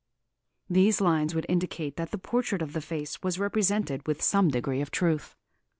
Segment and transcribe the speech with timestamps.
[0.67, 4.81] These lines would indicate that the portrait of the face was represented with some degree
[4.81, 5.35] of truth.